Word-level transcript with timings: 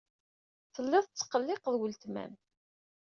Telliḍ 0.75 1.03
tettqelliqeḍ 1.05 1.75
weltma-m. 1.79 2.33